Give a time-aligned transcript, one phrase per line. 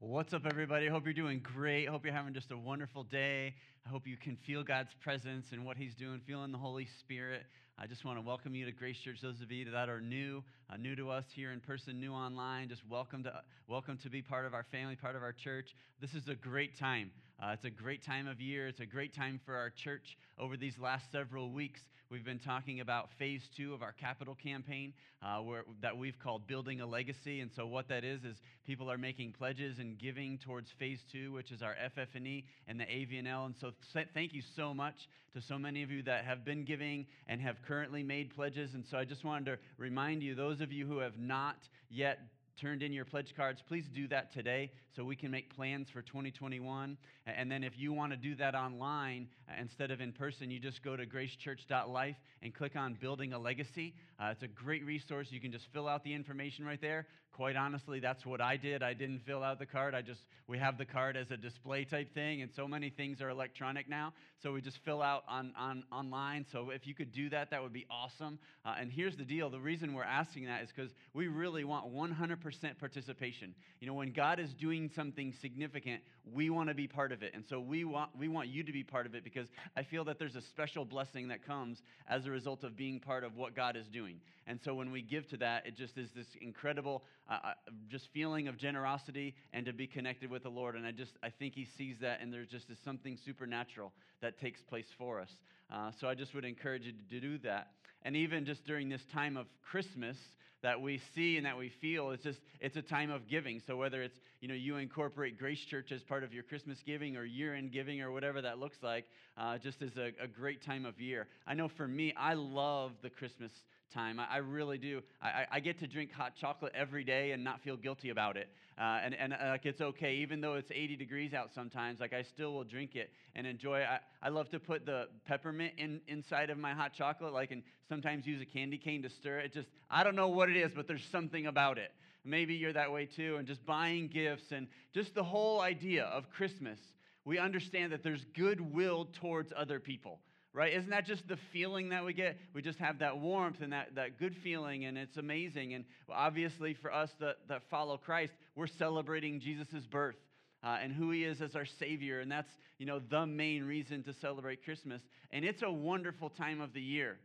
[0.00, 0.86] What's up, everybody?
[0.86, 1.88] Hope you're doing great.
[1.88, 3.52] Hope you're having just a wonderful day.
[3.84, 7.42] I hope you can feel God's presence and what He's doing, feeling the Holy Spirit.
[7.76, 9.20] I just want to welcome you to Grace Church.
[9.20, 12.68] Those of you that are new, uh, new to us here in person, new online,
[12.68, 15.74] just welcome to welcome to be part of our family, part of our church.
[16.00, 17.10] This is a great time.
[17.40, 18.66] Uh, it's a great time of year.
[18.66, 20.18] It's a great time for our church.
[20.40, 21.80] Over these last several weeks,
[22.10, 24.92] we've been talking about phase two of our capital campaign,
[25.22, 27.38] uh, where, that we've called Building a Legacy.
[27.38, 31.30] And so, what that is is people are making pledges and giving towards phase two,
[31.30, 33.44] which is our FF&E and the AV&L.
[33.44, 33.70] And so,
[34.14, 37.62] thank you so much to so many of you that have been giving and have
[37.62, 38.74] currently made pledges.
[38.74, 41.56] And so I just wanted to remind you, those of you who have not
[41.88, 42.18] yet
[42.60, 46.02] turned in your pledge cards, please do that today so we can make plans for
[46.02, 46.96] 2021.
[47.26, 50.58] And then if you want to do that online uh, instead of in person, you
[50.58, 53.94] just go to gracechurch.life and click on Building a Legacy.
[54.20, 55.28] Uh, it's a great resource.
[55.30, 57.06] You can just fill out the information right there.
[57.38, 58.82] Quite honestly, that's what I did.
[58.82, 59.94] I didn't fill out the card.
[59.94, 63.20] I just, we have the card as a display type thing, and so many things
[63.20, 64.12] are electronic now.
[64.42, 66.46] So we just fill out on, on online.
[66.50, 68.40] So if you could do that, that would be awesome.
[68.64, 71.94] Uh, and here's the deal the reason we're asking that is because we really want
[71.94, 73.54] 100% participation.
[73.78, 77.34] You know, when God is doing something significant, we want to be part of it.
[77.34, 80.04] And so we want, we want you to be part of it because I feel
[80.06, 83.54] that there's a special blessing that comes as a result of being part of what
[83.54, 84.16] God is doing.
[84.48, 87.52] And so when we give to that, it just is this incredible uh,
[87.90, 90.76] just feeling of generosity and to be connected with the Lord.
[90.76, 94.60] And I just, I think he sees that and there's just something supernatural that takes
[94.62, 95.30] place for us.
[95.70, 97.68] Uh, so I just would encourage you to do that.
[98.02, 100.16] And even just during this time of Christmas,
[100.62, 102.10] that we see and that we feel.
[102.10, 103.60] It's just it's a time of giving.
[103.66, 107.16] So whether it's you know you incorporate Grace Church as part of your Christmas giving
[107.16, 109.04] or year-end giving or whatever that looks like,
[109.36, 111.28] uh, just is a, a, great time of year.
[111.46, 113.52] I know for me, I love the Christmas
[113.92, 114.20] time.
[114.20, 115.02] I, I really do.
[115.22, 118.48] I, I, get to drink hot chocolate every day and not feel guilty about it.
[118.78, 122.12] Uh, and and uh, like it's okay, even though it's 80 degrees out sometimes, like
[122.12, 123.80] I still will drink it and enjoy.
[123.80, 127.62] I, I love to put the peppermint in, inside of my hot chocolate, like, and
[127.88, 129.52] sometimes use a candy cane to stir it.
[129.52, 131.90] Just, I don't know what it is, but there's something about it.
[132.24, 133.36] Maybe you're that way too.
[133.36, 136.78] And just buying gifts and just the whole idea of Christmas,
[137.24, 140.20] we understand that there's goodwill towards other people
[140.52, 140.72] right?
[140.72, 142.36] Isn't that just the feeling that we get?
[142.54, 145.74] We just have that warmth and that, that good feeling, and it's amazing.
[145.74, 150.16] And obviously, for us that, that follow Christ, we're celebrating Jesus' birth.
[150.64, 154.02] Uh, and who he is as our savior and that's you know the main reason
[154.02, 155.00] to celebrate christmas
[155.30, 157.16] and it's a wonderful time of the year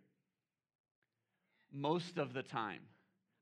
[1.72, 2.82] most of the time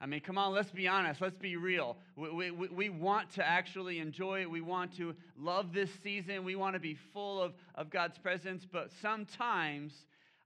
[0.01, 1.21] I mean, come on, let's be honest.
[1.21, 1.95] Let's be real.
[2.15, 4.49] We, we, we want to actually enjoy it.
[4.49, 6.43] We want to love this season.
[6.43, 8.65] We want to be full of, of God's presence.
[8.69, 9.93] But sometimes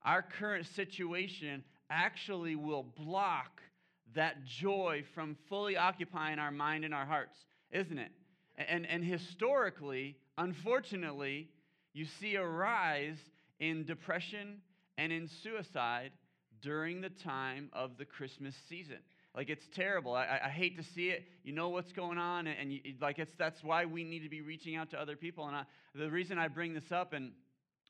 [0.04, 3.62] our current situation actually will block
[4.14, 7.38] that joy from fully occupying our mind and our hearts,
[7.72, 8.12] isn't it?
[8.58, 11.48] And, and historically, unfortunately,
[11.94, 13.18] you see a rise
[13.62, 14.58] in depression
[14.98, 16.12] and in suicide
[16.62, 18.98] during the time of the Christmas season.
[19.36, 20.16] Like it's terrible.
[20.16, 21.26] I, I hate to see it.
[21.44, 24.42] You know what's going on, and, you, like it's that's why we need to be
[24.42, 25.46] reaching out to other people.
[25.48, 25.64] And I,
[25.94, 27.32] the reason I bring this up, and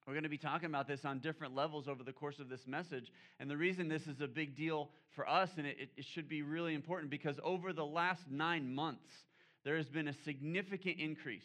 [0.07, 2.65] we're going to be talking about this on different levels over the course of this
[2.65, 3.11] message.
[3.39, 6.41] And the reason this is a big deal for us, and it, it should be
[6.41, 9.11] really important, because over the last nine months,
[9.63, 11.43] there has been a significant increase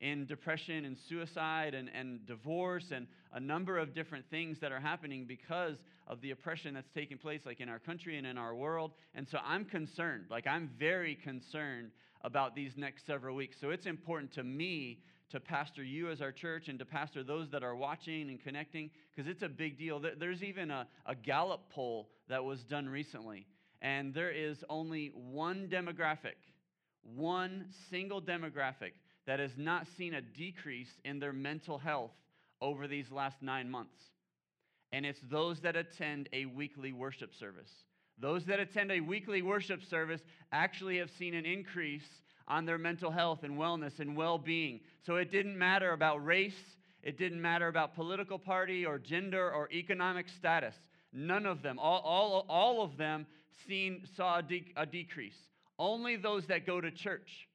[0.00, 4.80] in depression and suicide and, and divorce and a number of different things that are
[4.80, 5.76] happening because
[6.06, 8.92] of the oppression that's taking place like in our country and in our world.
[9.14, 11.90] And so i'm concerned like i'm very concerned
[12.22, 13.56] about these next several weeks.
[13.60, 14.98] So it's important to me
[15.30, 18.90] to pastor you as our church and to pastor those that are watching and connecting
[19.14, 20.00] because it's a big deal.
[20.18, 23.46] There's even a, a gallup poll that was done recently
[23.82, 26.36] and there is only one demographic
[27.14, 28.92] one single demographic
[29.26, 32.12] that has not seen a decrease in their mental health
[32.60, 33.98] over these last nine months.
[34.92, 37.70] And it's those that attend a weekly worship service.
[38.18, 40.22] Those that attend a weekly worship service
[40.52, 42.08] actually have seen an increase
[42.48, 44.80] on their mental health and wellness and well being.
[45.04, 46.56] So it didn't matter about race,
[47.02, 50.74] it didn't matter about political party or gender or economic status.
[51.12, 53.26] None of them, all, all, all of them
[53.66, 55.36] seen, saw a, de- a decrease.
[55.78, 57.48] Only those that go to church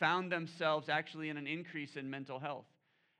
[0.00, 2.64] found themselves actually in an increase in mental health.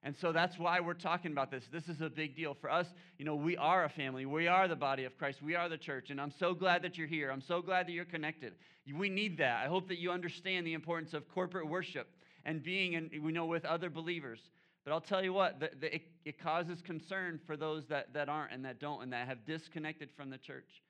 [0.03, 1.65] And so that's why we're talking about this.
[1.71, 2.87] This is a big deal for us.
[3.19, 4.25] You know, we are a family.
[4.25, 5.43] We are the body of Christ.
[5.43, 6.09] We are the church.
[6.09, 7.31] And I'm so glad that you're here.
[7.31, 8.55] I'm so glad that you're connected.
[8.93, 9.63] We need that.
[9.63, 12.09] I hope that you understand the importance of corporate worship
[12.47, 14.41] and being, and we know, with other believers.
[14.85, 18.31] But I'll tell you what, the, the, it, it causes concern for those that, that
[18.31, 20.83] aren't and that don't and that have disconnected from the church.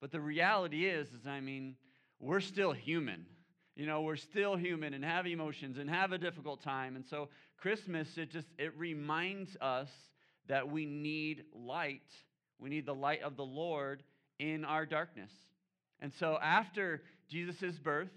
[0.00, 1.74] But the reality is, is I mean,
[2.20, 3.26] we're still human.
[3.74, 6.96] You know, we're still human and have emotions and have a difficult time.
[6.96, 7.28] And so
[7.58, 9.88] Christmas, it just it reminds us
[10.48, 12.02] that we need light.
[12.58, 14.02] We need the light of the Lord
[14.38, 15.30] in our darkness.
[16.00, 18.10] And so after Jesus' birth,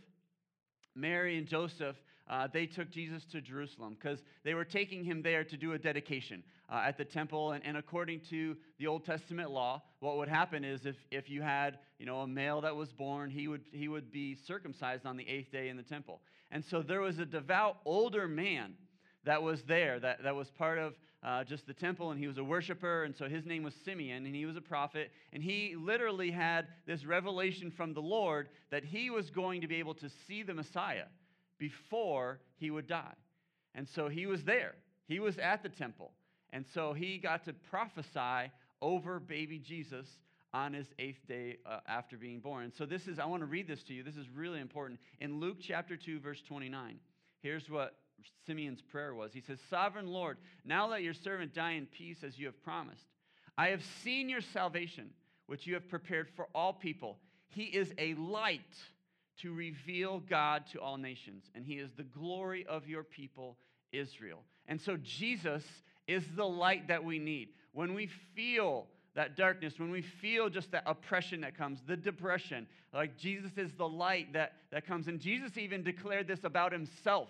[0.96, 1.96] Mary and Joseph,
[2.28, 5.78] uh, they took Jesus to Jerusalem because they were taking him there to do a
[5.78, 7.52] dedication uh, at the temple.
[7.52, 11.42] And, and according to the Old Testament law, what would happen is if, if you
[11.42, 15.18] had you know, a male that was born, he would, he would be circumcised on
[15.18, 16.22] the eighth day in the temple.
[16.52, 18.74] And so there was a devout older man
[19.26, 20.94] that was there, that, that was part of
[21.24, 24.28] uh, just the temple, and he was a worshiper, and so his name was Simeon,
[24.28, 28.84] and he was a prophet, and he literally had this revelation from the Lord that
[28.84, 31.06] he was going to be able to see the Messiah
[31.58, 33.14] before he would die.
[33.74, 34.76] And so he was there,
[35.08, 36.12] he was at the temple,
[36.52, 40.08] and so he got to prophesy over baby Jesus
[40.54, 42.72] on his eighth day uh, after being born.
[42.78, 44.04] So this is, I want to read this to you.
[44.04, 45.00] This is really important.
[45.20, 46.98] In Luke chapter 2, verse 29,
[47.42, 47.96] here's what
[48.48, 49.34] Simeon's prayer was.
[49.34, 53.06] He says, Sovereign Lord, now let your servant die in peace as you have promised.
[53.58, 55.10] I have seen your salvation,
[55.48, 57.18] which you have prepared for all people.
[57.50, 58.62] He is a light
[59.42, 63.58] to reveal God to all nations, and he is the glory of your people,
[63.92, 64.44] Israel.
[64.68, 65.64] And so Jesus
[66.08, 67.50] is the light that we need.
[67.74, 72.68] When we feel that darkness, when we feel just that oppression that comes, the depression,
[72.94, 75.08] like Jesus is the light that, that comes.
[75.08, 77.30] And Jesus even declared this about himself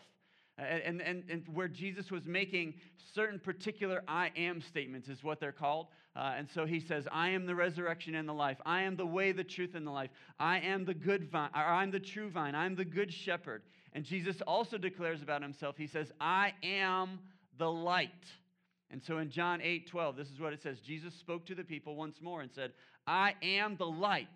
[0.57, 2.75] and, and, and where Jesus was making
[3.13, 5.87] certain particular I am statements, is what they're called.
[6.15, 8.57] Uh, and so he says, I am the resurrection and the life.
[8.65, 10.11] I am the way, the truth, and the life.
[10.39, 12.55] I am the good vine, or I'm the true vine.
[12.55, 13.63] I'm the good shepherd.
[13.91, 17.19] And Jesus also declares about himself, he says, I am
[17.57, 18.09] the light.
[18.91, 21.63] And so in John 8 12, this is what it says Jesus spoke to the
[21.63, 22.71] people once more and said,
[23.05, 24.27] I am the light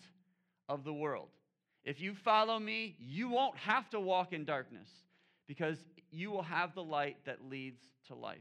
[0.68, 1.30] of the world.
[1.86, 4.90] If you follow me, you won't have to walk in darkness
[5.48, 5.78] because
[6.12, 8.38] you will have the light that leads to life.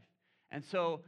[0.51, 1.01] And so,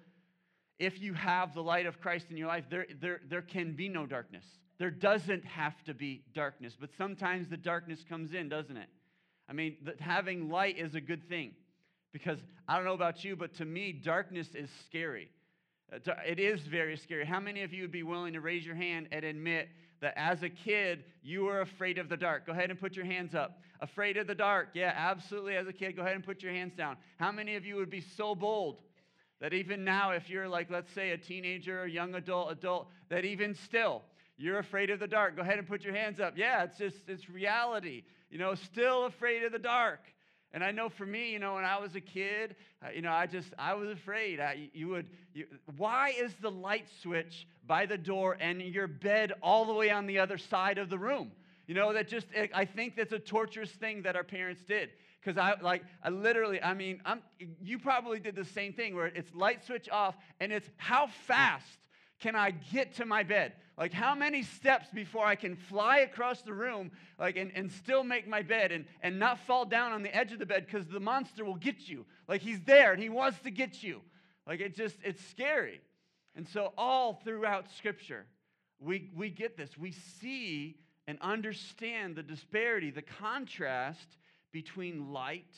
[0.82, 3.88] if you have the light of Christ in your life, there, there, there can be
[3.88, 4.44] no darkness.
[4.80, 8.90] There doesn't have to be darkness, but sometimes the darkness comes in, doesn't it?
[9.48, 11.52] I mean, having light is a good thing
[12.12, 15.30] because I don't know about you, but to me, darkness is scary.
[15.94, 17.26] Uh, it is very scary.
[17.26, 19.70] How many of you would be willing to raise your hand and admit
[20.02, 22.48] that as a kid, you were afraid of the dark?
[22.48, 23.60] Go ahead and put your hands up.
[23.82, 24.70] Afraid of the dark.
[24.74, 25.58] Yeah, absolutely.
[25.58, 26.98] As a kid, go ahead and put your hands down.
[27.18, 28.80] How many of you would be so bold
[29.42, 33.26] that even now, if you're like, let's say, a teenager, a young adult, adult, that
[33.26, 34.04] even still,
[34.38, 35.36] you're afraid of the dark?
[35.36, 36.36] Go ahead and put your hands up.
[36.38, 38.04] Yeah, it's just, it's reality.
[38.30, 40.00] You know, still afraid of the dark.
[40.54, 42.56] And I know for me, you know, when I was a kid,
[42.86, 44.40] uh, you know, I just, I was afraid.
[44.40, 45.46] I, you would, you,
[45.78, 50.06] why is the light switch by the door and your bed all the way on
[50.06, 51.32] the other side of the room?
[51.68, 54.90] You know, that just, I think that's a torturous thing that our parents did.
[55.22, 57.22] Because I, like, I literally, I mean, I'm,
[57.62, 61.66] you probably did the same thing where it's light switch off and it's how fast
[62.20, 63.54] can I get to my bed?
[63.78, 68.04] Like, how many steps before I can fly across the room, like, and, and still
[68.04, 70.88] make my bed and, and not fall down on the edge of the bed because
[70.88, 72.06] the monster will get you.
[72.28, 74.02] Like, he's there and he wants to get you.
[74.48, 75.82] Like, it just, it's scary.
[76.36, 78.26] And so, all throughout Scripture,
[78.80, 79.78] we, we get this.
[79.78, 80.78] We see
[81.08, 84.18] and understand the disparity, the contrast
[84.52, 85.54] between light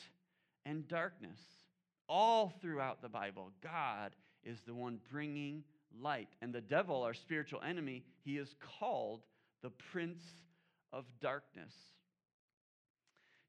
[0.66, 1.38] and darkness.
[2.08, 4.14] All throughout the Bible, God
[4.44, 5.64] is the one bringing
[6.00, 6.28] light.
[6.42, 9.22] And the devil, our spiritual enemy, he is called
[9.62, 10.22] the prince
[10.92, 11.72] of darkness.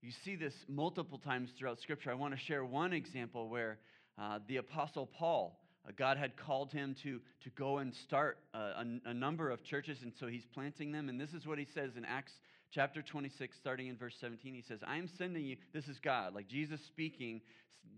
[0.02, 2.12] You see this multiple times throughout Scripture.
[2.12, 3.80] I want to share one example where
[4.18, 5.60] uh, the Apostle Paul,
[5.98, 10.00] God had called him to, to go and start uh, a, a number of churches,
[10.02, 11.10] and so he's planting them.
[11.10, 12.34] And this is what he says in Acts
[12.72, 14.54] chapter 26, starting in verse 17.
[14.54, 17.42] He says, I am sending you, this is God, like Jesus speaking,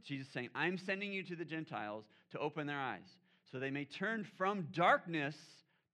[0.03, 3.07] Jesus saying, I'm sending you to the Gentiles to open their eyes
[3.51, 5.35] so they may turn from darkness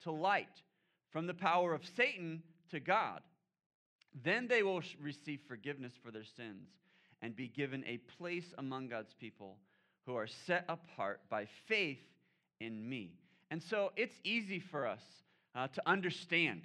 [0.03, 0.61] to light,
[1.11, 3.21] from the power of Satan to God.
[4.23, 6.67] Then they will receive forgiveness for their sins
[7.21, 9.57] and be given a place among God's people
[10.05, 11.99] who are set apart by faith
[12.59, 13.13] in me.
[13.51, 15.01] And so it's easy for us
[15.55, 16.61] uh, to understand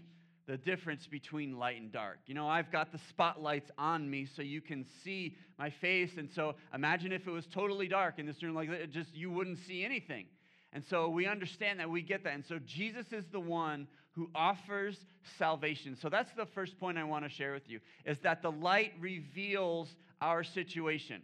[0.46, 2.18] the difference between light and dark.
[2.26, 6.12] You know, I've got the spotlights on me so you can see my face.
[6.16, 9.30] And so imagine if it was totally dark in this room like that, just you
[9.30, 10.24] wouldn't see anything.
[10.72, 12.32] And so we understand that, we get that.
[12.32, 14.98] And so Jesus is the one who offers
[15.38, 15.96] salvation.
[16.00, 18.94] So that's the first point I want to share with you is that the light
[18.98, 19.88] reveals
[20.20, 21.22] our situation.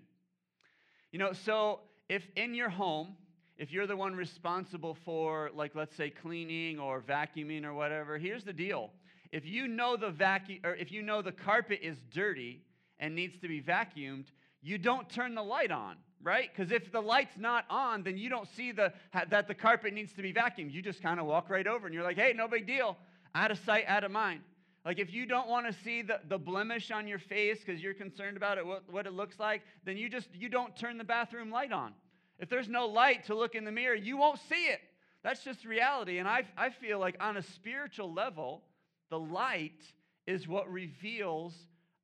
[1.13, 3.17] You know, so if in your home,
[3.57, 8.45] if you're the one responsible for like let's say cleaning or vacuuming or whatever, here's
[8.45, 8.91] the deal.
[9.33, 12.63] If you know the vacuum or if you know the carpet is dirty
[12.99, 14.27] and needs to be vacuumed,
[14.63, 16.51] you don't turn the light on, right?
[16.55, 18.93] Because if the light's not on, then you don't see the,
[19.29, 20.73] that the carpet needs to be vacuumed.
[20.73, 22.97] You just kind of walk right over and you're like, hey, no big deal.
[23.35, 24.41] Out of sight, out of mind.
[24.85, 27.95] Like if you don't want to see the, the blemish on your face because you're
[27.95, 31.05] concerned about it, what, what it looks like, then you just you don't turn the
[31.05, 31.93] bathroom light on.
[32.39, 34.81] If there's no light to look in the mirror, you won't see it.
[35.23, 36.19] That's just reality.
[36.19, 38.63] And I, I feel like on a spiritual level,
[39.09, 39.83] the light
[40.27, 41.55] is what reveals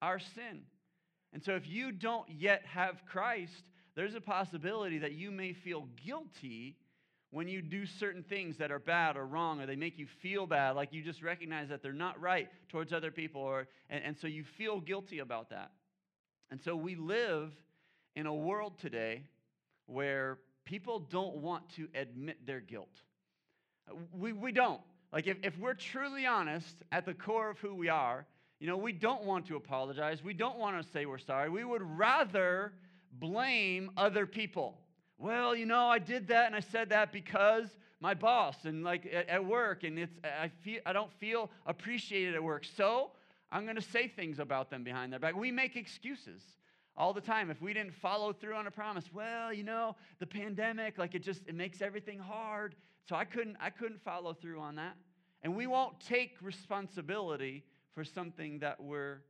[0.00, 0.62] our sin.
[1.32, 3.62] And so if you don't yet have Christ,
[3.94, 6.76] there's a possibility that you may feel guilty
[7.30, 10.46] when you do certain things that are bad or wrong or they make you feel
[10.46, 14.18] bad like you just recognize that they're not right towards other people or and, and
[14.18, 15.70] so you feel guilty about that.
[16.50, 17.52] And so we live
[18.16, 19.22] in a world today
[19.87, 23.00] where people don't want to admit their guilt.
[24.12, 24.80] We, we don't.
[25.12, 28.26] Like if, if we're truly honest at the core of who we are
[28.60, 30.22] you know we don't want to apologize.
[30.22, 31.49] We don't want to say we're sorry.
[31.49, 32.75] We would rather
[33.18, 34.78] blame other people
[35.20, 37.68] well, you know, I did that and I said that because
[38.00, 42.34] my boss and like at, at work and it's I feel I don't feel appreciated
[42.34, 42.64] at work.
[42.64, 43.10] So
[43.52, 45.36] I'm going to say things about them behind their back.
[45.36, 46.42] We make excuses
[46.96, 49.04] all the time if we didn't follow through on a promise.
[49.12, 52.74] Well, you know, the pandemic like it just it makes everything hard.
[53.06, 54.96] So I couldn't I couldn't follow through on that.
[55.42, 59.20] And we won't take responsibility for something that we're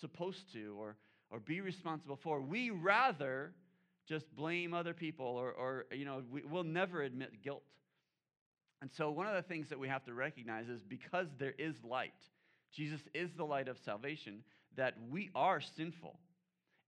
[0.00, 0.96] supposed to or
[1.30, 2.42] or be responsible for.
[2.42, 3.54] We rather
[4.06, 7.62] just blame other people or, or you know, we, we'll never admit guilt.
[8.82, 11.74] And so, one of the things that we have to recognize is because there is
[11.82, 12.12] light,
[12.72, 14.42] Jesus is the light of salvation,
[14.76, 16.18] that we are sinful.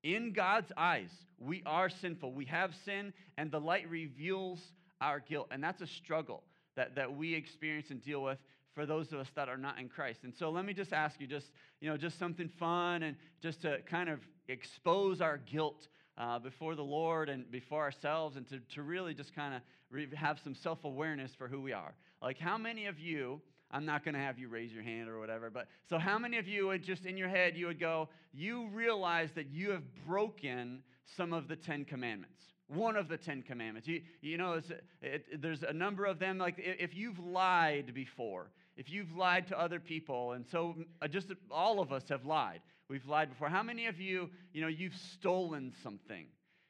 [0.02, 2.32] In God's eyes, we are sinful.
[2.32, 4.60] We have sin, and the light reveals
[5.00, 5.48] our guilt.
[5.50, 6.42] And that's a struggle
[6.76, 8.38] that, that we experience and deal with
[8.74, 10.20] for those of us that are not in Christ.
[10.24, 13.62] And so let me just ask you, just, you know, just something fun and just
[13.62, 18.58] to kind of expose our guilt uh, before the Lord and before ourselves and to,
[18.74, 21.94] to really just kind of re- have some self awareness for who we are.
[22.22, 25.18] Like, how many of you, I'm not going to have you raise your hand or
[25.18, 28.08] whatever, but so how many of you would just in your head, you would go,
[28.32, 30.82] you realize that you have broken
[31.16, 32.42] some of the Ten Commandments?
[32.68, 33.86] One of the Ten Commandments.
[33.86, 36.38] You, you know, it, it, there's a number of them.
[36.38, 41.28] Like, if you've lied before, if you've lied to other people, and so uh, just
[41.50, 42.60] all of us have lied.
[42.88, 43.48] We've lied before.
[43.48, 46.26] How many of you, you know, you've stolen something?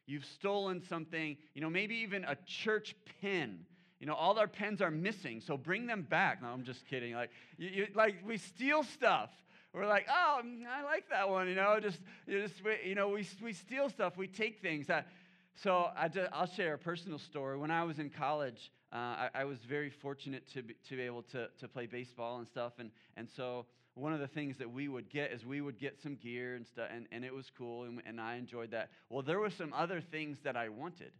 [0.06, 3.66] You've stolen something, you know, maybe even a church pen.
[4.00, 6.42] You know, all our pens are missing, so bring them back.
[6.42, 7.14] No, I'm just kidding.
[7.14, 9.30] Like, you, you, like we steal stuff.
[9.73, 11.49] We're like, oh, mm, I like that one.
[11.49, 12.54] You know, just, you, just,
[12.85, 14.16] you know, we, we steal stuff.
[14.16, 14.87] We take things.
[14.87, 15.08] That,
[15.54, 17.58] so I will share a personal story.
[17.58, 21.02] When I was in college, uh, I, I, was very fortunate to be, to be
[21.02, 22.75] able to, to play baseball and stuff.
[22.78, 25.97] And, and so one of the things that we would get is we would get
[26.02, 28.90] some gear and stuff, and, and it was cool, and, and I enjoyed that.
[29.11, 31.12] Well, there were some other things that I wanted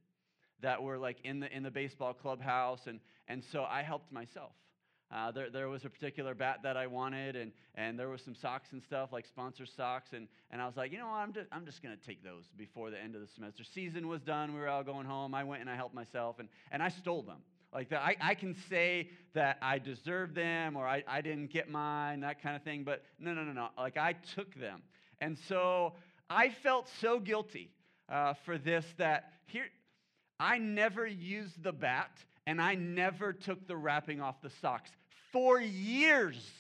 [0.62, 4.52] that were like in the in the baseball clubhouse, and and so I helped myself.
[5.12, 8.35] Uh, there, there was a particular bat that I wanted, and, and there was some
[8.35, 10.11] socks and stuff, like sponsor socks.
[10.12, 12.25] And, and I was like, you know what, I'm just, I'm just going to take
[12.25, 13.62] those before the end of the semester.
[13.73, 14.52] Season was done.
[14.52, 15.32] We were all going home.
[15.32, 17.38] I went and I helped myself, and, and I stole them.
[17.76, 21.68] Like that, I, I can say that I deserve them or I, I didn't get
[21.68, 22.85] mine, that kind of thing.
[22.85, 23.68] But no, no, no, no.
[23.76, 24.80] Like I took them.
[25.21, 25.92] And so
[26.30, 27.71] I felt so guilty
[28.09, 29.66] uh, for this that here,
[30.40, 32.11] I never used the bat
[32.47, 34.88] and I never took the wrapping off the socks
[35.30, 36.50] for years.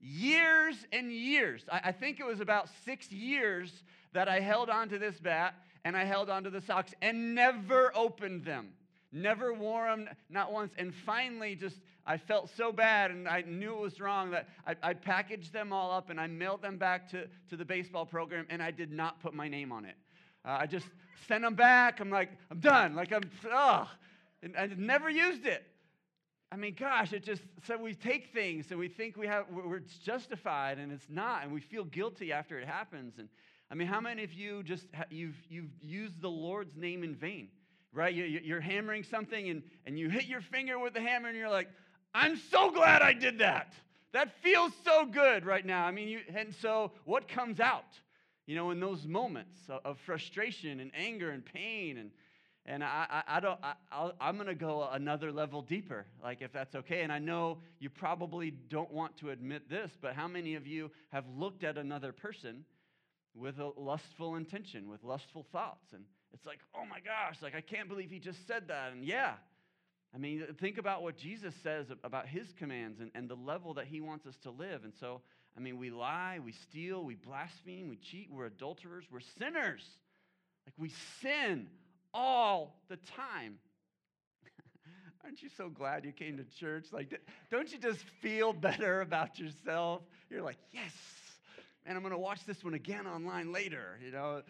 [0.00, 1.64] Years and years.
[1.70, 3.72] I, I think it was about six years
[4.14, 5.54] that I held onto this bat
[5.84, 8.70] and I held onto the socks and never opened them.
[9.12, 10.72] Never wore them, not once.
[10.76, 14.76] And finally, just I felt so bad and I knew it was wrong that I,
[14.82, 18.46] I, packaged them all up and I mailed them back to, to the baseball program
[18.48, 19.96] and I did not put my name on it.
[20.44, 20.86] Uh, I just
[21.26, 21.98] sent them back.
[21.98, 22.94] I'm like, I'm done.
[22.94, 23.88] Like, I'm, ugh.
[24.42, 25.64] And I never used it.
[26.52, 29.82] I mean, gosh, it just, so we take things and we think we have, we're
[30.04, 33.14] justified and it's not, and we feel guilty after it happens.
[33.18, 33.28] And
[33.68, 37.48] I mean, how many of you just, you've, you've used the Lord's name in vain?
[37.92, 38.14] Right?
[38.14, 41.68] You're hammering something and, and you hit your finger with the hammer and you're like,
[42.14, 43.72] I'm so glad I did that.
[44.12, 45.84] That feels so good right now.
[45.84, 47.84] I mean, you, and so what comes out,
[48.46, 52.10] you know, in those moments of frustration and anger and pain and
[52.68, 56.52] and I, I, I don't, I, I'm going to go another level deeper, like if
[56.52, 57.02] that's okay.
[57.02, 60.90] And I know you probably don't want to admit this, but how many of you
[61.10, 62.64] have looked at another person
[63.36, 65.92] with a lustful intention, with lustful thoughts?
[65.92, 66.04] And
[66.36, 68.92] it's like, oh my gosh, like I can't believe he just said that.
[68.92, 69.34] And yeah,
[70.14, 73.86] I mean, think about what Jesus says about his commands and, and the level that
[73.86, 74.84] he wants us to live.
[74.84, 75.22] And so
[75.56, 79.82] I mean, we lie, we steal, we blaspheme, we cheat, we're adulterers, we're sinners.
[80.66, 81.68] Like we sin
[82.12, 83.58] all the time.
[85.24, 86.86] Aren't you so glad you came to church?
[86.92, 87.18] Like,
[87.50, 90.02] don't you just feel better about yourself?
[90.28, 90.92] You're like, yes,
[91.86, 93.98] and I'm going to watch this one again online later.
[94.04, 94.42] You know,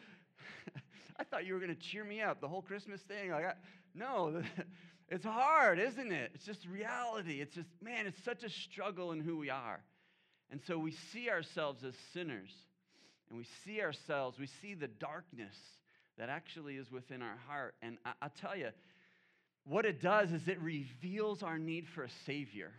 [1.18, 3.30] I thought you were going to cheer me up the whole Christmas thing.
[3.30, 3.52] Like, I,
[3.94, 4.42] no,
[5.08, 6.32] it's hard, isn't it?
[6.35, 7.40] It's just reality.
[7.40, 9.80] It's just, man, it's such a struggle in who we are.
[10.50, 12.50] And so we see ourselves as sinners,
[13.28, 15.56] and we see ourselves, we see the darkness
[16.18, 17.75] that actually is within our heart.
[17.82, 18.68] And I, will tell you,
[19.64, 22.73] what it does is it reveals our need for a Savior.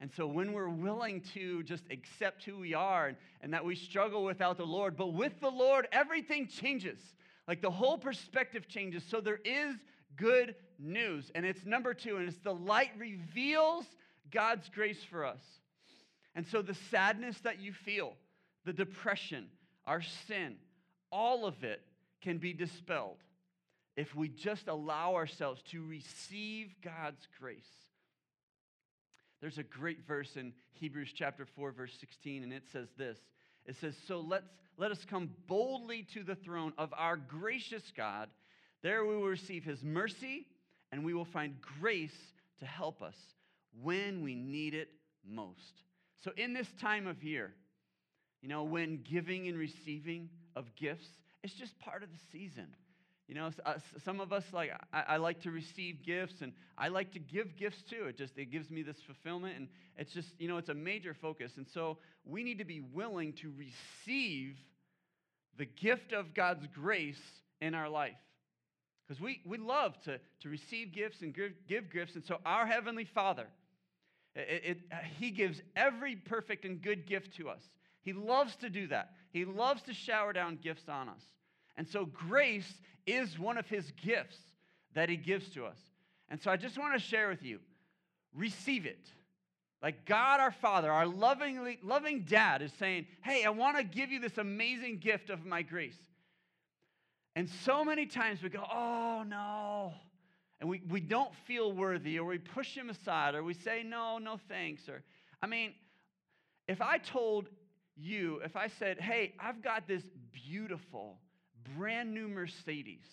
[0.00, 3.76] And so when we're willing to just accept who we are and, and that we
[3.76, 6.98] struggle without the Lord, but with the Lord, everything changes.
[7.50, 9.02] Like the whole perspective changes.
[9.08, 9.74] So there is
[10.16, 11.32] good news.
[11.34, 13.84] And it's number two, and it's the light reveals
[14.30, 15.42] God's grace for us.
[16.36, 18.12] And so the sadness that you feel,
[18.64, 19.48] the depression,
[19.84, 20.58] our sin,
[21.10, 21.82] all of it
[22.22, 23.18] can be dispelled
[23.96, 27.66] if we just allow ourselves to receive God's grace.
[29.40, 33.18] There's a great verse in Hebrews chapter 4 verse 16 and it says this.
[33.66, 38.30] It says, "So let's let us come boldly to the throne of our gracious God.
[38.82, 40.46] There we will receive his mercy
[40.90, 42.16] and we will find grace
[42.58, 43.16] to help us
[43.82, 44.88] when we need it
[45.24, 45.82] most."
[46.20, 47.54] So in this time of year,
[48.40, 51.08] you know, when giving and receiving of gifts,
[51.42, 52.74] it's just part of the season.
[53.30, 56.88] You know, uh, some of us like I, I, like to receive gifts, and I
[56.88, 58.06] like to give gifts too.
[58.08, 61.14] It just it gives me this fulfillment, and it's just you know it's a major
[61.14, 61.52] focus.
[61.56, 64.56] And so we need to be willing to receive
[65.58, 67.22] the gift of God's grace
[67.60, 68.18] in our life,
[69.06, 72.16] because we we love to to receive gifts and give, give gifts.
[72.16, 73.46] And so our heavenly Father,
[74.34, 74.78] it, it,
[75.20, 77.62] He gives every perfect and good gift to us.
[78.02, 79.12] He loves to do that.
[79.30, 81.22] He loves to shower down gifts on us.
[81.80, 82.70] And so grace
[83.06, 84.36] is one of his gifts
[84.92, 85.78] that he gives to us.
[86.28, 87.58] And so I just want to share with you
[88.34, 89.08] receive it.
[89.82, 94.12] Like God our Father, our loving, loving dad is saying, Hey, I want to give
[94.12, 95.96] you this amazing gift of my grace.
[97.34, 99.94] And so many times we go, Oh, no.
[100.60, 104.18] And we, we don't feel worthy, or we push him aside, or we say, No,
[104.18, 104.86] no thanks.
[104.86, 105.02] Or,
[105.40, 105.72] I mean,
[106.68, 107.48] if I told
[107.96, 111.16] you, if I said, Hey, I've got this beautiful,
[111.76, 113.04] brand new Mercedes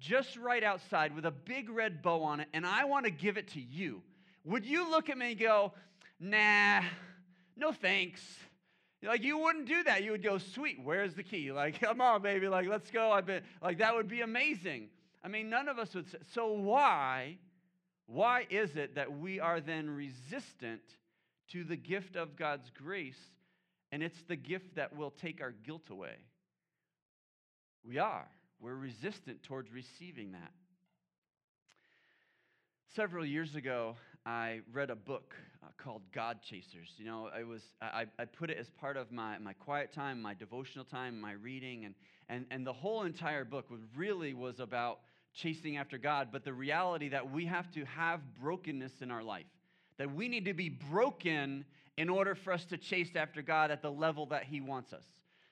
[0.00, 3.36] just right outside with a big red bow on it, and I want to give
[3.36, 4.02] it to you,
[4.44, 5.72] would you look at me and go,
[6.18, 6.80] nah,
[7.56, 8.22] no thanks?
[9.02, 10.02] Like you wouldn't do that.
[10.02, 11.52] You would go, sweet, where's the key?
[11.52, 13.12] Like, come on, baby, like let's go.
[13.12, 14.88] I've been like that would be amazing.
[15.22, 17.36] I mean, none of us would say, so why,
[18.06, 20.80] why is it that we are then resistant
[21.48, 23.18] to the gift of God's grace?
[23.92, 26.16] And it's the gift that will take our guilt away.
[27.84, 28.28] We are.
[28.60, 30.52] We're resistant towards receiving that.
[32.94, 36.90] Several years ago, I read a book uh, called God Chasers.
[36.98, 40.20] You know, I was I, I put it as part of my, my quiet time,
[40.20, 41.94] my devotional time, my reading, and,
[42.28, 45.00] and, and the whole entire book was really was about
[45.32, 49.46] chasing after God, but the reality that we have to have brokenness in our life.
[49.98, 51.64] That we need to be broken
[51.96, 55.04] in order for us to chase after God at the level that He wants us.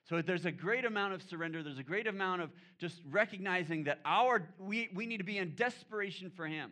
[0.09, 1.63] So there's a great amount of surrender.
[1.63, 5.55] There's a great amount of just recognizing that our we, we need to be in
[5.55, 6.71] desperation for him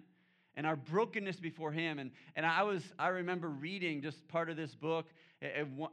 [0.57, 1.99] and our brokenness before him.
[1.99, 5.07] And, and I was I remember reading just part of this book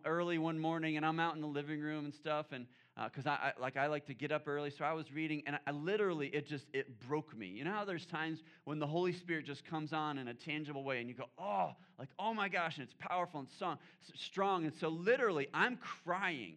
[0.06, 2.66] early one morning, and I'm out in the living room and stuff, and
[3.04, 5.44] because uh, I, I, like I like to get up early, so I was reading,
[5.46, 7.48] and I, literally it just it broke me.
[7.48, 10.86] You know how there's times when the Holy Spirit just comes on in a tangible
[10.86, 13.78] way, and you go, oh, like oh my gosh, and it's powerful and strong,
[14.16, 16.56] strong, and so literally I'm crying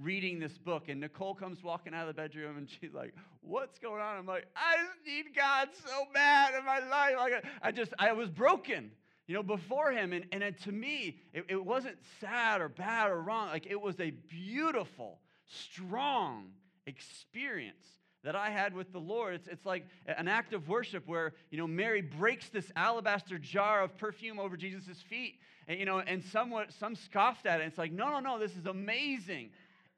[0.00, 3.78] reading this book, and Nicole comes walking out of the bedroom, and she's like, "What's
[3.78, 7.14] going on?" I'm like, "I need God so bad in my life.
[7.16, 8.90] Like, I just, I was broken."
[9.28, 10.12] You know, before him.
[10.12, 13.48] And, and to me, it, it wasn't sad or bad or wrong.
[13.48, 16.52] Like, it was a beautiful, strong
[16.86, 17.84] experience
[18.22, 19.34] that I had with the Lord.
[19.34, 23.82] It's, it's like an act of worship where, you know, Mary breaks this alabaster jar
[23.82, 25.40] of perfume over Jesus' feet.
[25.66, 27.64] And, you know, and somewhat, some scoffed at it.
[27.64, 29.50] It's like, no, no, no, this is amazing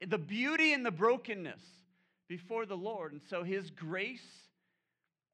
[0.07, 1.61] the beauty and the brokenness
[2.27, 3.11] before the Lord.
[3.11, 4.47] And so his grace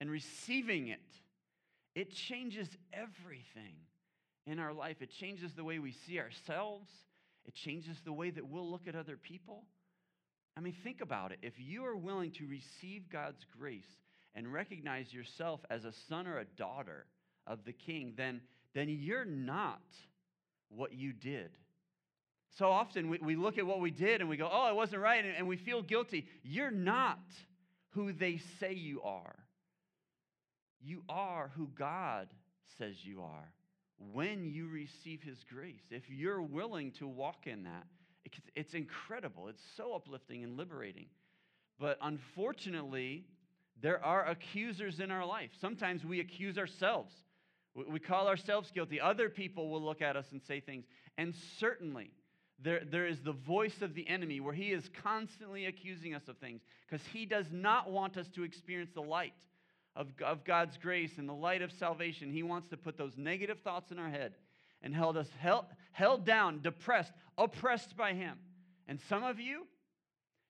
[0.02, 1.00] and receiving it,
[1.94, 3.76] it changes everything
[4.46, 5.02] in our life.
[5.02, 6.90] It changes the way we see ourselves,
[7.46, 9.64] it changes the way that we'll look at other people.
[10.58, 11.40] I mean, think about it.
[11.42, 14.00] If you are willing to receive God's grace
[14.34, 17.06] and recognize yourself as a son or a daughter
[17.46, 18.42] of the king, then,
[18.74, 19.82] then you're not
[20.70, 21.52] what you did
[22.58, 25.02] So often we, we look at what we did and we go, oh, it wasn't
[25.02, 26.26] right, and, and we feel guilty.
[26.44, 27.20] You're not
[27.90, 29.36] who they say you are.
[30.82, 32.28] You are who God
[32.78, 33.52] says you are
[34.14, 35.82] when you receive His grace.
[35.90, 37.86] If you're willing to walk in that,
[38.56, 39.48] it's incredible.
[39.48, 41.08] It's so uplifting and liberating.
[41.80, 43.26] But unfortunately,
[43.82, 45.50] there are accusers in our life.
[45.60, 47.14] Sometimes we accuse ourselves.
[47.90, 49.02] We call ourselves guilty.
[49.02, 50.86] Other people will look at us and say things.
[51.18, 52.12] And certainly,
[52.60, 56.38] there, there is the voice of the enemy where he is constantly accusing us of
[56.38, 59.34] things because he does not want us to experience the light
[59.96, 62.32] of, of God's grace and the light of salvation.
[62.32, 64.34] He wants to put those negative thoughts in our head
[64.82, 68.38] and held us held, held down, depressed, oppressed by him.
[68.88, 69.66] And some of you,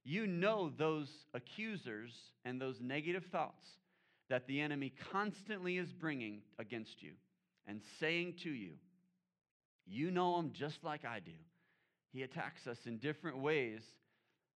[0.04, 2.12] you know those accusers
[2.44, 3.66] and those negative thoughts
[4.30, 7.14] that the enemy constantly is bringing against you
[7.68, 8.74] and saying to you.
[9.88, 11.32] You know them just like I do.
[12.16, 13.82] He attacks us in different ways,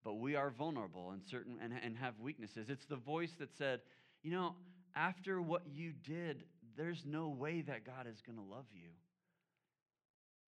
[0.02, 2.70] but we are vulnerable and certain and, and have weaknesses.
[2.70, 3.80] It's the voice that said,
[4.22, 4.54] you know,
[4.96, 6.44] after what you did,
[6.78, 8.88] there's no way that God is going to love you.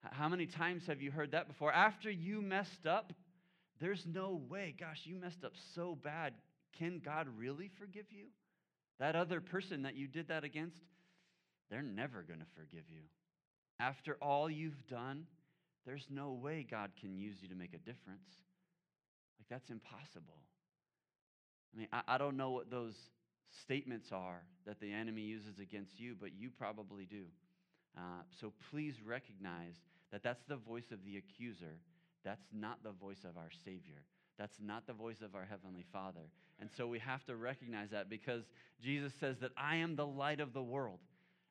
[0.04, 1.70] How many times have you heard that before?
[1.70, 3.12] After you messed up,
[3.78, 4.74] there's no way.
[4.80, 6.32] Gosh, you messed up so bad.
[6.78, 8.28] Can God really forgive you?
[9.00, 10.80] That other person that you did that against,
[11.70, 13.02] they're never going to forgive you.
[13.78, 15.26] After all you've done,
[15.86, 18.28] there's no way God can use you to make a difference.
[19.38, 20.38] Like, that's impossible.
[21.74, 22.94] I mean, I, I don't know what those
[23.62, 27.24] statements are that the enemy uses against you, but you probably do.
[27.96, 29.74] Uh, so please recognize
[30.10, 31.78] that that's the voice of the accuser.
[32.24, 34.02] That's not the voice of our Savior.
[34.38, 36.30] That's not the voice of our Heavenly Father.
[36.60, 38.44] And so we have to recognize that because
[38.82, 41.00] Jesus says that I am the light of the world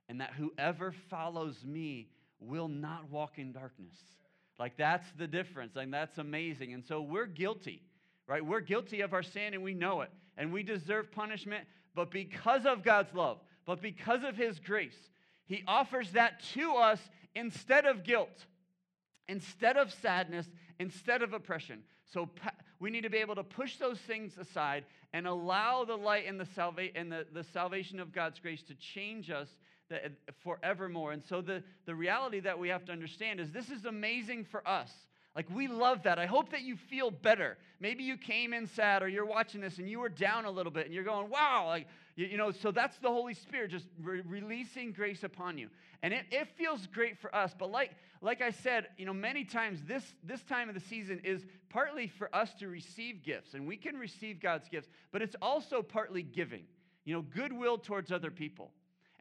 [0.10, 2.08] and that whoever follows me
[2.40, 3.96] will not walk in darkness.
[4.60, 5.76] Like that's the difference.
[5.76, 6.74] And that's amazing.
[6.74, 7.82] And so we're guilty,
[8.28, 8.46] right?
[8.46, 10.12] We're guilty of our sin and we know it.
[10.38, 11.66] And we deserve punishment.
[11.96, 14.98] But because of God's love, but because of his grace,
[15.46, 17.00] he offers that to us
[17.36, 18.46] instead of guilt,
[19.28, 20.48] instead of sadness,
[20.80, 21.84] instead of oppression.
[22.06, 22.30] So
[22.80, 26.40] we need to be able to push those things aside and allow the light and
[26.40, 29.50] the, salva- and the, the salvation of God's grace to change us
[30.44, 31.12] forevermore.
[31.12, 34.68] And so the, the reality that we have to understand is this is amazing for
[34.68, 34.92] us.
[35.36, 36.20] Like, we love that.
[36.20, 37.58] I hope that you feel better.
[37.80, 40.74] Maybe you came in sad or you're watching this and you were down a little
[40.74, 43.88] bit and you're going, wow, like, you, you know, so that's the Holy Spirit just
[44.04, 45.70] re- releasing grace upon you.
[46.04, 47.54] And it, it feels great for us.
[47.58, 51.22] But like, like I said, you know, many times this, this time of the season
[51.24, 55.36] is partly for us to receive gifts and we can receive God's gifts, but it's
[55.42, 56.64] also partly giving,
[57.06, 58.72] you know, goodwill towards other people.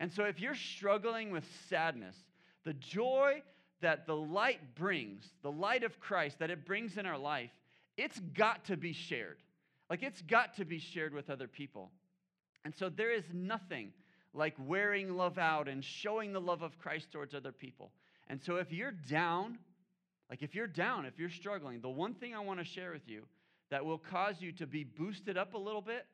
[0.00, 2.16] And so if you're struggling with sadness,
[2.64, 3.42] the joy
[3.82, 7.50] that the light brings, the light of Christ that it brings in our life,
[7.96, 9.36] it's got to be shared.
[9.90, 11.90] Like it's got to be shared with other people.
[12.64, 13.92] And so there is nothing
[14.32, 17.90] like wearing love out and showing the love of Christ towards other people.
[18.28, 19.58] And so if you're down,
[20.30, 23.06] like if you're down, if you're struggling, the one thing I want to share with
[23.06, 23.24] you
[23.70, 26.06] that will cause you to be boosted up a little bit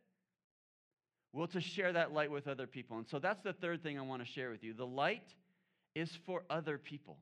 [1.36, 2.96] well, to share that light with other people.
[2.96, 4.72] And so that's the third thing I want to share with you.
[4.72, 5.34] The light
[5.94, 7.18] is for other people.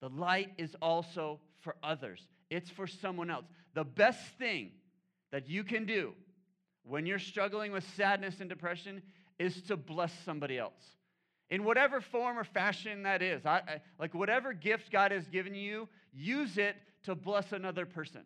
[0.00, 3.46] The light is also for others, it's for someone else.
[3.74, 4.70] The best thing
[5.32, 6.12] that you can do
[6.84, 9.02] when you're struggling with sadness and depression
[9.38, 10.84] is to bless somebody else.
[11.50, 15.54] In whatever form or fashion that is, I, I, like whatever gift God has given
[15.54, 18.22] you, use it to bless another person.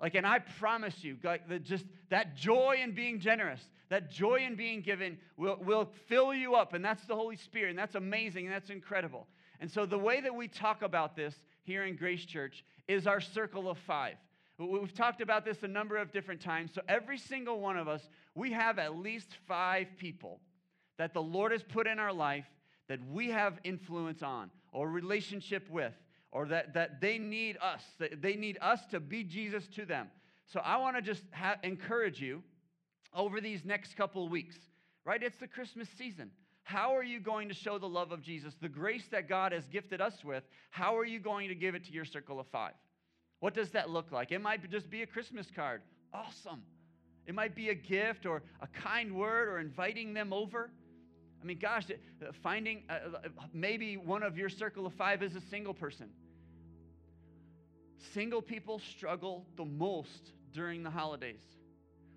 [0.00, 4.40] Like, and I promise you, like, the, just that joy in being generous, that joy
[4.46, 6.74] in being given will, will fill you up.
[6.74, 7.70] And that's the Holy Spirit.
[7.70, 8.44] And that's amazing.
[8.46, 9.26] And that's incredible.
[9.58, 13.20] And so, the way that we talk about this here in Grace Church is our
[13.20, 14.16] circle of five.
[14.58, 16.72] We've talked about this a number of different times.
[16.74, 20.40] So, every single one of us, we have at least five people
[20.98, 22.46] that the Lord has put in our life
[22.88, 25.92] that we have influence on or relationship with
[26.32, 30.08] or that, that they need us, that they need us to be Jesus to them.
[30.46, 32.42] So I want to just ha- encourage you
[33.14, 34.56] over these next couple weeks,
[35.04, 35.22] right?
[35.22, 36.30] It's the Christmas season.
[36.62, 39.64] How are you going to show the love of Jesus, the grace that God has
[39.68, 40.42] gifted us with?
[40.70, 42.74] How are you going to give it to your circle of five?
[43.40, 44.32] What does that look like?
[44.32, 45.82] It might just be a Christmas card.
[46.12, 46.62] Awesome.
[47.26, 50.70] It might be a gift or a kind word or inviting them over.
[51.46, 55.36] I mean, gosh, uh, finding uh, uh, maybe one of your circle of five is
[55.36, 56.08] a single person.
[58.12, 61.42] Single people struggle the most during the holidays,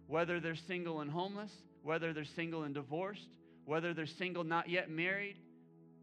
[0.07, 1.51] whether they're single and homeless,
[1.83, 3.27] whether they're single and divorced,
[3.65, 5.35] whether they're single not yet married,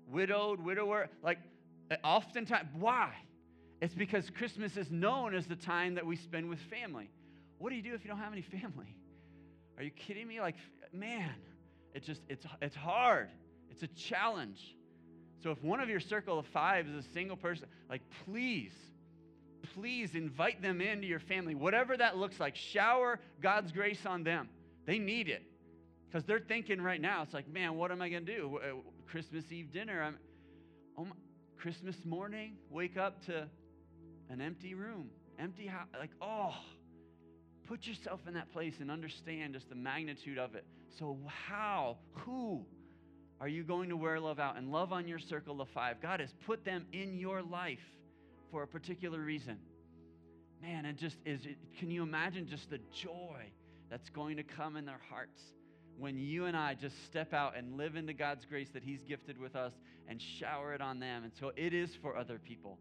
[0.06, 1.08] widowed, widower.
[1.20, 1.38] Like,
[2.04, 3.12] oftentimes, why?
[3.80, 7.10] It's because Christmas is known as the time that we spend with family.
[7.58, 8.94] What do you do if you don't have any family?
[9.78, 10.40] Are you kidding me?
[10.40, 10.54] Like,
[10.92, 11.34] man,
[11.96, 13.28] it just it's it's hard.
[13.70, 14.76] It's a challenge.
[15.42, 18.72] So if one of your circle of five is a single person, like please,
[19.74, 21.54] please invite them into your family.
[21.54, 24.48] Whatever that looks like, shower God's grace on them.
[24.86, 25.42] They need it.
[26.06, 28.60] Because they're thinking right now, it's like, man, what am I going to do?
[28.62, 30.02] Uh, Christmas Eve dinner.
[30.02, 30.16] I'm,
[30.96, 31.16] oh my,
[31.58, 33.48] Christmas morning, wake up to
[34.30, 35.88] an empty room, empty house.
[35.98, 36.54] Like, oh,
[37.66, 40.64] put yourself in that place and understand just the magnitude of it.
[40.98, 42.64] So, how, who
[43.40, 46.00] are you going to wear love out and love on your circle of five?
[46.00, 47.78] God has put them in your life
[48.50, 49.58] for a particular reason.
[50.62, 51.40] Man, it just is,
[51.78, 53.50] can you imagine just the joy
[53.90, 55.40] that's going to come in their hearts
[55.98, 59.38] when you and I just step out and live into God's grace that He's gifted
[59.38, 59.72] with us
[60.08, 61.24] and shower it on them?
[61.24, 62.78] And so it is for other people.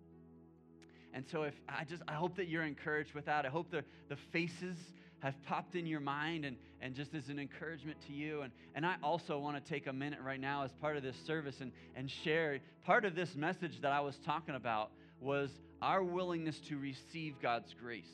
[1.16, 3.46] And so if I just I hope that you're encouraged with that.
[3.46, 4.78] I hope the, the faces
[5.20, 8.42] have popped in your mind and, and just as an encouragement to you.
[8.42, 11.16] And, and I also want to take a minute right now as part of this
[11.26, 15.50] service and, and share part of this message that I was talking about was
[15.82, 18.12] our willingness to receive God's grace.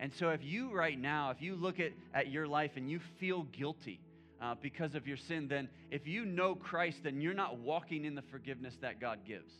[0.00, 2.98] And so if you right now, if you look at, at your life and you
[3.20, 4.00] feel guilty,
[4.40, 8.16] uh, because of your sin, then if you know Christ, then you're not walking in
[8.16, 9.52] the forgiveness that God gives.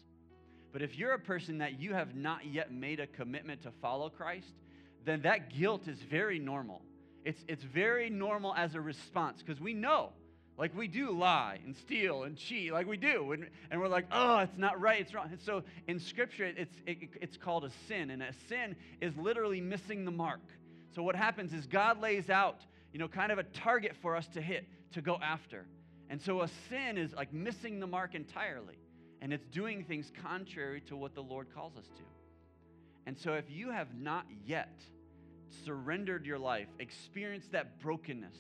[0.73, 4.09] But if you're a person that you have not yet made a commitment to follow
[4.09, 4.53] Christ,
[5.05, 6.83] then that guilt is very normal.
[7.25, 10.11] It's, it's very normal as a response because we know,
[10.59, 13.33] like we do lie and steal and cheat, like we do.
[13.33, 15.29] And, and we're like, oh, it's not right, it's wrong.
[15.31, 18.11] And so in Scripture, it's, it, it's called a sin.
[18.11, 20.41] And a sin is literally missing the mark.
[20.95, 22.61] So what happens is God lays out,
[22.93, 25.67] you know, kind of a target for us to hit, to go after.
[26.11, 28.77] And so a sin is like missing the mark entirely.
[29.23, 32.03] And it's doing things contrary to what the Lord calls us to.
[33.07, 34.83] And so, if you have not yet
[35.65, 38.37] surrendered your life, experienced that brokenness,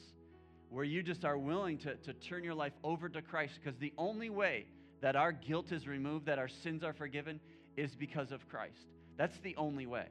[0.71, 3.93] where you just are willing to, to turn your life over to Christ, because the
[3.97, 4.67] only way
[5.03, 7.39] that our guilt is removed, that our sins are forgiven,
[7.77, 8.89] is because of Christ.
[9.17, 10.07] That's the only way.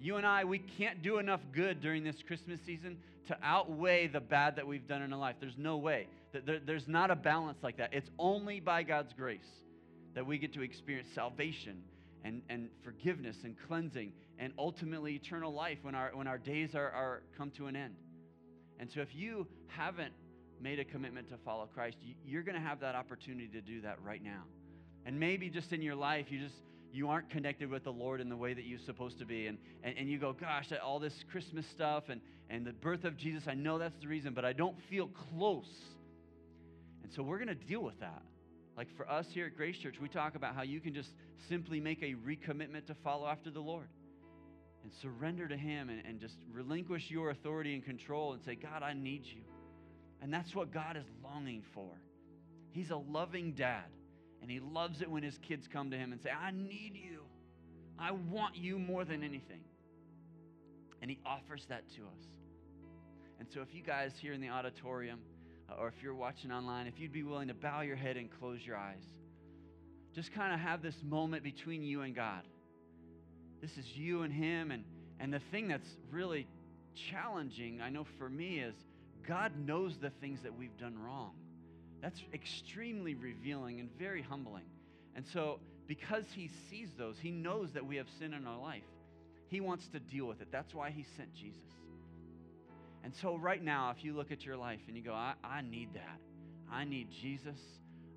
[0.00, 4.20] You and I, we can't do enough good during this Christmas season to outweigh the
[4.20, 5.36] bad that we've done in our life.
[5.38, 6.06] There's no way.
[6.32, 7.92] There's not a balance like that.
[7.92, 9.40] It's only by God's grace
[10.18, 11.80] that we get to experience salvation
[12.24, 16.90] and, and forgiveness and cleansing and ultimately eternal life when our, when our days are,
[16.90, 17.94] are come to an end.
[18.80, 20.12] And so if you haven't
[20.60, 24.02] made a commitment to follow Christ, you're going to have that opportunity to do that
[24.02, 24.42] right now.
[25.06, 26.56] And maybe just in your life, you just
[26.92, 29.46] you aren't connected with the Lord in the way that you're supposed to be.
[29.46, 33.16] And, and, and you go, gosh, all this Christmas stuff and, and the birth of
[33.16, 35.70] Jesus, I know that's the reason, but I don't feel close.
[37.04, 38.22] And so we're going to deal with that.
[38.78, 41.10] Like for us here at Grace Church, we talk about how you can just
[41.48, 43.88] simply make a recommitment to follow after the Lord
[44.84, 48.84] and surrender to Him and, and just relinquish your authority and control and say, God,
[48.84, 49.42] I need you.
[50.22, 51.90] And that's what God is longing for.
[52.70, 53.86] He's a loving dad,
[54.42, 57.22] and He loves it when His kids come to Him and say, I need you.
[57.98, 59.64] I want you more than anything.
[61.02, 62.24] And He offers that to us.
[63.40, 65.18] And so, if you guys here in the auditorium,
[65.76, 68.60] or if you're watching online, if you'd be willing to bow your head and close
[68.64, 69.02] your eyes.
[70.14, 72.42] Just kind of have this moment between you and God.
[73.60, 74.70] This is you and Him.
[74.70, 74.84] And,
[75.20, 76.46] and the thing that's really
[77.10, 78.74] challenging, I know for me, is
[79.26, 81.32] God knows the things that we've done wrong.
[82.00, 84.64] That's extremely revealing and very humbling.
[85.14, 88.82] And so, because He sees those, He knows that we have sin in our life.
[89.48, 90.48] He wants to deal with it.
[90.50, 91.60] That's why He sent Jesus.
[93.08, 95.62] And so, right now, if you look at your life and you go, I, I
[95.62, 96.20] need that,
[96.70, 97.56] I need Jesus,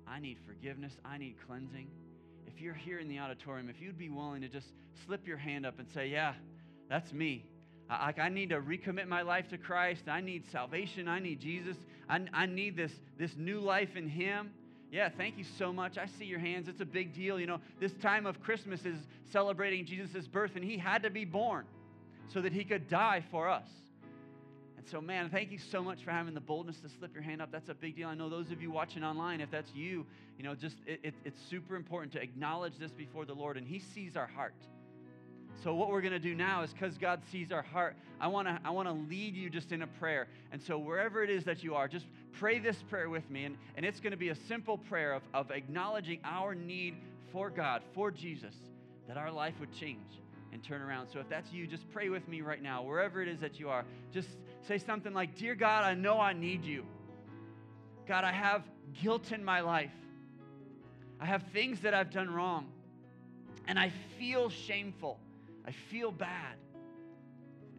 [0.06, 1.88] I need forgiveness, I need cleansing.
[2.46, 4.66] If you're here in the auditorium, if you'd be willing to just
[5.06, 6.34] slip your hand up and say, Yeah,
[6.90, 7.46] that's me.
[7.88, 10.02] I, I need to recommit my life to Christ.
[10.08, 11.08] I need salvation.
[11.08, 11.78] I need Jesus.
[12.06, 14.50] I, I need this, this new life in Him.
[14.90, 15.96] Yeah, thank you so much.
[15.96, 16.68] I see your hands.
[16.68, 17.40] It's a big deal.
[17.40, 18.98] You know, this time of Christmas is
[19.32, 21.64] celebrating Jesus' birth, and He had to be born
[22.28, 23.64] so that He could die for us.
[24.82, 27.40] And so, man, thank you so much for having the boldness to slip your hand
[27.40, 27.52] up.
[27.52, 28.08] That's a big deal.
[28.08, 30.04] I know those of you watching online, if that's you,
[30.36, 33.64] you know, just it, it, it's super important to acknowledge this before the Lord, and
[33.64, 34.56] He sees our heart.
[35.62, 38.48] So what we're going to do now is because God sees our heart, I want
[38.48, 40.26] to I want to lead you just in a prayer.
[40.50, 43.44] And so wherever it is that you are, just pray this prayer with me.
[43.44, 46.96] And, and it's going to be a simple prayer of, of acknowledging our need
[47.30, 48.56] for God, for Jesus,
[49.06, 50.18] that our life would change
[50.52, 51.08] and turn around.
[51.08, 53.70] So if that's you, just pray with me right now, wherever it is that you
[53.70, 53.84] are.
[54.12, 54.28] Just
[54.68, 56.84] say something like, Dear God, I know I need you.
[58.06, 58.62] God, I have
[59.02, 59.90] guilt in my life.
[61.20, 62.66] I have things that I've done wrong.
[63.66, 65.18] And I feel shameful.
[65.66, 66.56] I feel bad.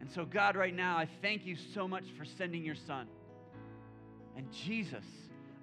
[0.00, 3.06] And so, God, right now, I thank you so much for sending your son.
[4.36, 5.04] And Jesus,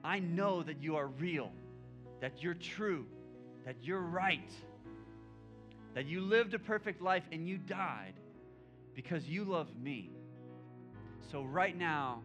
[0.04, 1.52] I know that you are real,
[2.22, 3.06] that you're true,
[3.66, 4.50] that you're right,
[5.94, 8.14] that you lived a perfect life and you died
[8.96, 10.12] because you love me.
[11.32, 12.22] So, right now,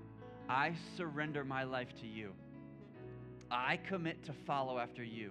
[0.48, 2.32] I surrender my life to you.
[3.50, 5.30] I commit to follow after you.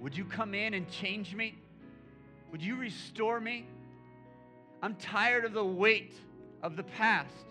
[0.00, 1.56] Would you come in and change me?
[2.50, 3.66] Would you restore me?
[4.82, 6.14] I'm tired of the weight
[6.62, 7.46] of the past.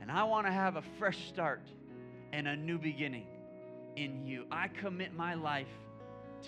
[0.00, 1.62] And I want to have a fresh start
[2.32, 3.26] and a new beginning
[3.96, 4.46] in you.
[4.50, 5.66] I commit my life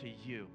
[0.00, 0.46] to you.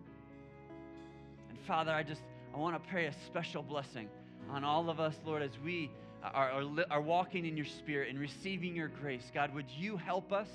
[1.50, 2.22] And Father, I just
[2.54, 4.10] I want to pray a special blessing
[4.50, 5.92] on all of us, Lord, as we
[6.24, 9.32] are, are, are walking in your spirit and receiving your grace.
[9.34, 10.48] God, would you help us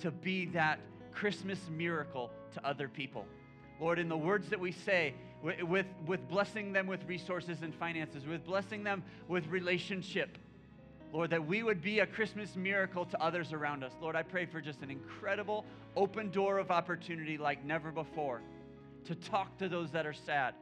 [0.00, 0.78] to be that
[1.12, 3.26] Christmas miracle to other people?
[3.80, 8.24] Lord, in the words that we say, with, with blessing them with resources and finances,
[8.26, 10.38] with blessing them with relationship.
[11.12, 13.92] Lord, that we would be a Christmas miracle to others around us.
[14.00, 15.64] Lord, I pray for just an incredible
[15.96, 18.40] open door of opportunity like never before
[19.06, 20.54] to talk to those that are sad,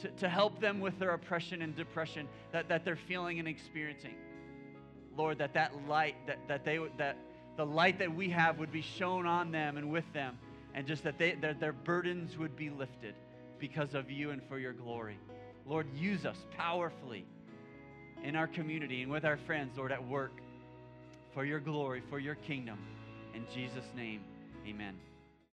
[0.00, 4.14] to, to help them with their oppression and depression that, that they're feeling and experiencing.
[5.16, 7.16] Lord, that that light, that, that, they, that
[7.56, 10.38] the light that we have would be shown on them and with them,
[10.74, 13.14] and just that, they, that their burdens would be lifted
[13.58, 15.18] because of you and for your glory.
[15.66, 17.26] Lord, use us powerfully
[18.22, 20.40] in our community and with our friends, Lord, at work
[21.34, 22.78] for your glory, for your kingdom.
[23.34, 24.22] In Jesus' name,
[24.66, 24.94] amen.